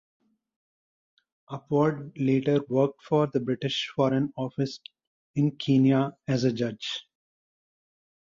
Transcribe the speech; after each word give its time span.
Upward 1.49 2.13
later 2.17 2.59
worked 2.69 3.03
for 3.03 3.27
the 3.27 3.39
British 3.39 3.91
Foreign 3.95 4.33
Office 4.35 4.79
in 5.35 5.51
Kenya 5.57 6.17
as 6.27 6.43
a 6.43 6.51
judge. 6.51 7.05